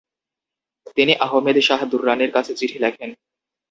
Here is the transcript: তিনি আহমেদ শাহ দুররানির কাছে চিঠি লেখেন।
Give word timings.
তিনি 0.97 1.13
আহমেদ 1.25 1.57
শাহ 1.67 1.79
দুররানির 1.91 2.31
কাছে 2.35 2.51
চিঠি 2.59 2.77
লেখেন। 2.79 3.09